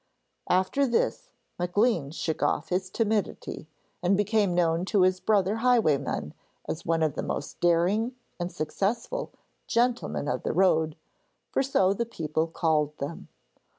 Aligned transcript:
After 0.49 0.87
this 0.87 1.29
Maclean 1.59 2.09
shook 2.09 2.41
off 2.41 2.69
his 2.69 2.89
timidity, 2.89 3.67
and 4.01 4.17
became 4.17 4.55
known 4.55 4.83
to 4.85 5.03
his 5.03 5.19
brother 5.19 5.57
highwaymen 5.57 6.33
as 6.67 6.83
one 6.83 7.03
of 7.03 7.13
the 7.13 7.21
most 7.21 7.59
daring 7.59 8.15
and 8.39 8.51
successful 8.51 9.31
'gentlemen 9.67 10.27
of 10.27 10.41
the 10.41 10.53
road,' 10.53 10.95
for 11.51 11.61
so 11.61 11.93
the 11.93 12.07
people 12.07 12.47
called 12.47 12.97
them. 12.97 13.27